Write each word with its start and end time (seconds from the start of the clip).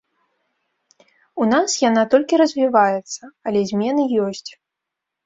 У 1.43 1.45
нас 1.51 1.75
яна 1.89 2.03
толькі 2.13 2.39
развіваецца, 2.43 3.23
але 3.51 3.59
змены 3.73 4.03
ёсць. 4.31 4.51